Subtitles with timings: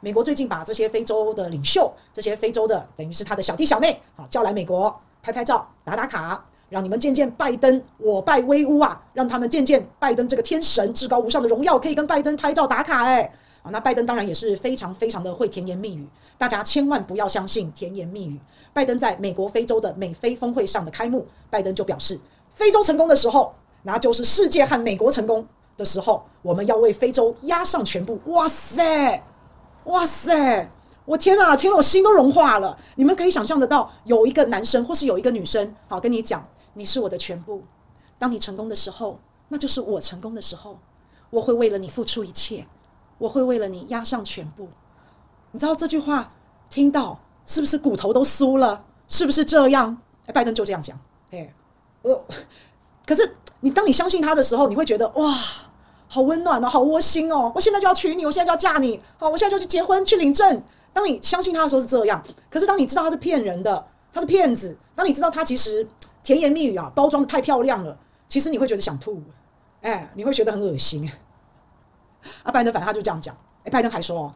[0.00, 9.02] 美国最近把这些非洲的领袖，这些非洲的等于是他的小弟小妹，好叫来美国拍拍照、打打卡，让你们见见拜登，我拜威武啊！
[9.12, 13.22] 让他们见见拜登这个天神至高无上的荣耀，可以跟拜登拍照打卡哎。
[13.62, 16.06] 啊，那拜登当然也是非常非常的会甜言蜜语，
[16.38, 18.38] 大家千万不要相信甜言蜜语。
[18.72, 22.16] 拜登在美国非洲的美非峰会上的开幕，拜登就表示，
[22.50, 23.52] 非洲成功的时候，
[23.82, 25.44] 那就是世界和美国成功
[25.76, 28.20] 的时候，我们要为非洲押上全部。
[28.26, 29.20] 哇塞，
[29.88, 30.70] 哇塞，
[31.04, 32.78] 我天哪，听了我心都融化了。
[32.96, 37.62] 你们可以想象得到，有一个男生或是有一个女生，好跟你讲，你是我的全部。
[38.18, 40.78] 当你成功的时候，那就是我成功的时候，
[41.30, 42.66] 我会为了你付出一切。
[43.18, 44.68] 我会为了你押上全部，
[45.50, 46.32] 你知道这句话
[46.70, 48.84] 听到是不是骨头都酥了？
[49.08, 49.98] 是不是这样？
[50.26, 50.96] 哎，拜登就这样讲。
[51.32, 51.52] 哎，
[52.02, 52.24] 我
[53.04, 55.34] 可是你当你相信他的时候，你会觉得哇，
[56.08, 57.52] 好温暖哦，好窝心哦！
[57.54, 60.62] 我现在就要娶你，我现在就要嫁你，好，我现在就去结婚去领证。
[60.92, 65.86] 当你相信他的时候是这样，可是当你知道他是骗人的，他是骗子，当你知道他其实
[66.22, 69.22] 甜言蜜语啊，包装得太漂亮了，其实你会觉得想吐，
[69.82, 71.08] 哎，你会觉得很恶心。
[72.42, 73.36] 啊，拜登反正他就这样讲。
[73.64, 74.32] 哎，拜登还说，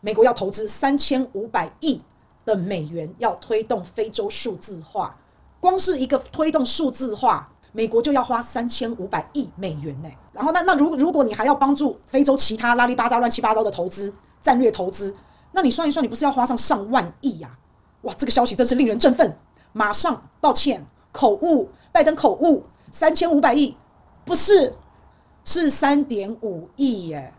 [0.00, 2.00] 美国要投资三千五百亿
[2.44, 5.16] 的美元，要推动非洲数字化。
[5.58, 10.08] 光是一个推动数字化，美国就要花三千五百亿美元呢。
[10.32, 15.14] 然后那那如如果你还要帮助非洲其他拉里巴扎乱七八糟的投资战略投资，
[15.52, 17.58] 那你算一算，你不是要花上上万亿呀？
[18.02, 19.36] 哇，这个消息真是令人振奋。
[19.72, 23.76] 马上，抱歉，口误，拜登口误，三千五百亿
[24.24, 24.74] 不是。
[25.46, 27.34] 是三点五亿耶，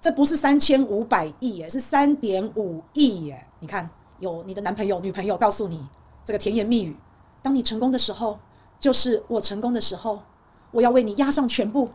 [0.00, 3.46] 这不是三千五百亿耶，是三点五亿耶。
[3.60, 3.86] 你看，
[4.18, 5.86] 有你的男朋友、女朋友告诉你
[6.24, 6.96] 这个甜言蜜语，
[7.42, 8.38] 当你成功的时候，
[8.78, 10.22] 就是我成功的时候，
[10.70, 11.90] 我要为你押上全部，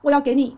[0.00, 0.56] 我要给你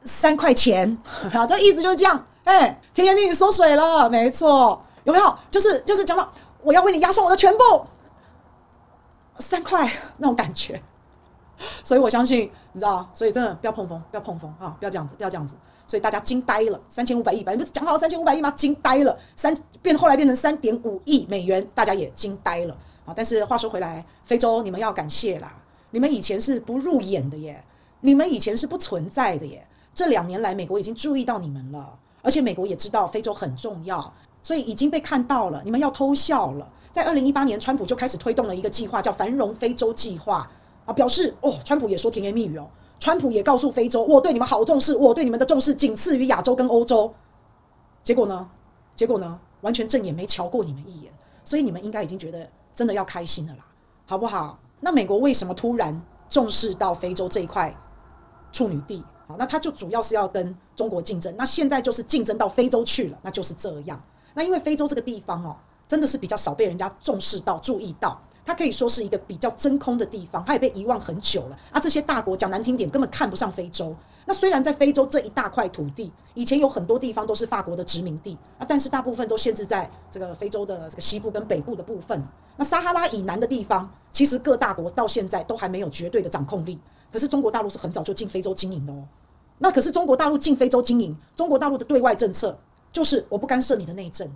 [0.00, 0.98] 三块钱。
[1.32, 2.26] 好，这意思就是这样。
[2.44, 5.38] 哎，甜言蜜语缩水了，没错，有没有？
[5.50, 6.30] 就是就是讲到
[6.62, 7.86] 我要为你押上我的全部，
[9.34, 10.82] 三块那种感觉。
[11.84, 14.74] 所以我相信，你知道，所以真的不要碰风，不要碰风啊！
[14.78, 15.54] 不要这样子，不要这样子。
[15.86, 18.50] 所以大家惊呆了，三千五百亿，本来不是讲好了三千五百亿吗？
[18.52, 22.74] 惊呆了，三变后来变成三点五亿美元，大家也惊呆了
[23.04, 23.14] 啊！
[23.14, 25.52] 但是话说回来，非洲你们要感谢啦，
[25.90, 27.62] 你们以前是不入眼的耶，
[28.00, 29.66] 你们以前是不存在的耶。
[29.92, 34.12] 这两年来，美国已经注意到你们了，而且美国也知道非洲很重要，
[34.42, 35.60] 所以已经被看到了。
[35.64, 40.48] 你们要偷笑了，在二零一八年，川普就开始推动了一个计划，叫繁荣非洲计划。
[40.86, 42.66] 啊，表示哦，川普也说甜言蜜语哦，
[42.98, 47.12] 川普也告诉非洲，我对你们好重视，我对你们的重视仅次于亚洲跟欧洲。
[48.02, 48.48] 结果呢？
[48.96, 49.38] 结果呢？
[49.60, 51.12] 完全正眼没瞧过你们一眼，
[51.44, 53.66] 所以你们应该已经觉得真的要开心的啦，
[54.06, 54.58] 好不好？
[54.80, 57.74] 那美国为什么突然重视到非洲这一块
[58.52, 59.04] 处女地？
[59.26, 64.00] 好，那它就主要是要跟中国竞争，那现在就是竞争到非洲去了，那就是这样。
[64.34, 68.20] 那因为非洲这个地方哦，真的是比较少被人家重视到、注意到。
[68.50, 71.78] 它可以说是一个比较真空的地方，它也被遗忘很久了啊！
[71.78, 73.94] 这些大国讲难听点，根本看不上非洲。
[74.26, 82.20] 那虽然在非洲这一大块土地，以前有很多地方都是法国的殖民地啊，但是大部分都限制在这个非洲的这个西部跟北部的部分。
[82.56, 86.76] 那撒哈拉以南的地方，其实各大国到现在都还没有绝对的掌控力。
[87.12, 89.04] 可是中国大陆是很早就进非洲经营的哦。
[89.58, 92.58] 那可是中国大陆进非洲经营，中国大陆的对外政策
[92.92, 94.28] 就是我不干涉你的内政，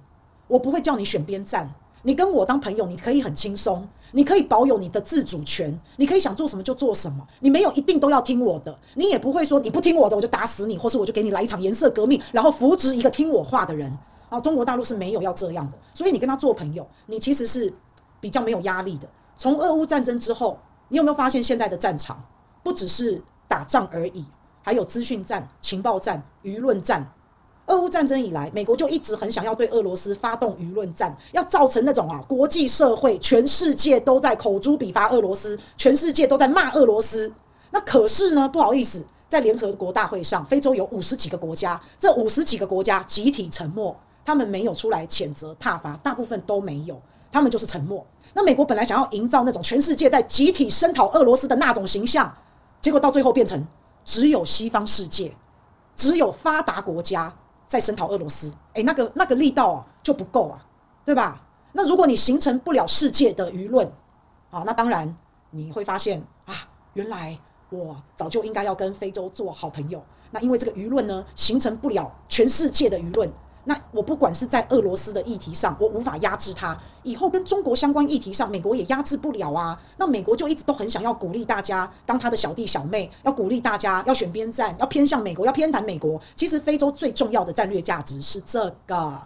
[0.47, 1.69] 我不会叫你选边站。
[2.05, 13.97] 你跟我当朋友，你可以很轻松，你可以保有你的自主权，你可以想做什么就做什么，你没有一定都要听我的，你也不会说你不听我的我就打死你，或是我就给你来一场颜色革命，然后扶植一个听我话的人。
[14.29, 17.73] 啊，中国大陆是没有要这样的，所以你跟他做朋友，你其实是
[18.21, 19.09] 比较没有压力的。
[19.37, 22.23] 从俄乌战争之后，你有没有发现现在的战场
[22.63, 24.25] 不只是打仗而已，
[24.63, 27.14] 还有资讯战、情报战、舆论战。
[27.75, 37.33] 俄乌战争以来，美国就一直很想要对俄罗斯发动舆论战，要造成那种啊，国际社会、全世界都在口诛笔伐俄罗斯，全世界都在骂俄罗斯。
[37.73, 48.07] 那可是呢，不好意思，在联合国大会上，非洲有五十几个国家，这五十几个国家集体沉默，他们没有出来谴责挞伐，大部分都没有，他们就是沉默。
[48.35, 52.33] 那美国本来想要营造那种全世界在集体声讨俄罗斯的那种形象，
[52.81, 53.67] 结果到最后变成
[54.05, 55.35] 只有西方世界，
[55.97, 57.35] 只有发达国家。
[57.67, 60.65] 在声讨俄罗斯，哎，那个那个力道啊就不够啊，
[61.05, 61.41] 对吧？
[61.73, 63.87] 那如果你形成不了世界的舆论，
[64.51, 65.15] 啊，那当然
[65.51, 66.55] 你会发现啊，
[66.93, 67.37] 原来
[67.71, 70.03] 我早就应该要跟非洲做好朋友。
[70.31, 73.31] 那因为这个舆论呢，形成不了全世界的舆论，
[73.65, 79.81] 那我不管是在俄罗斯的议题上，我无法压制他，以后跟中国相关议题上，美国也压制不了啊。
[79.97, 86.21] 那美国就一直都很想要鼓励大家当他的小弟小妹，要鼓励大家要选边站，要偏向美国，要偏袒美国。
[86.37, 89.19] 其实非洲最重要的战略价值是这个，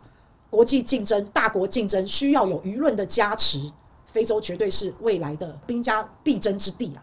[0.50, 3.60] 国际竞争、大国竞争需要有舆论的加持，
[4.06, 7.02] 非洲绝对是未来的兵家必争之地啊。